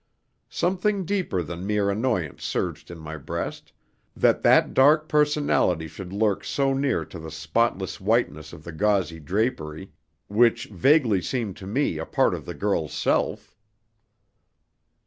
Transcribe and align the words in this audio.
Something 0.49 1.05
deeper 1.05 1.43
than 1.43 1.67
mere 1.67 1.91
annoyance 1.91 2.43
surged 2.43 2.89
in 2.89 2.97
my 2.97 3.17
breast, 3.17 3.71
that 4.15 4.41
that 4.41 4.73
dark 4.73 5.07
personality 5.07 5.87
should 5.87 6.11
lurk 6.11 6.43
so 6.43 6.73
near 6.73 7.05
to 7.05 7.19
the 7.19 7.29
spotless 7.29 8.01
whiteness 8.01 8.51
of 8.51 8.63
the 8.63 8.71
gauzy 8.71 9.19
drapery, 9.19 9.91
which 10.27 10.65
vaguely 10.69 11.21
seemed 11.21 11.55
to 11.57 11.67
me 11.67 11.99
a 11.99 12.07
part 12.07 12.33
of 12.33 12.47
the 12.47 12.55
girl's 12.55 12.93
self. 12.93 13.55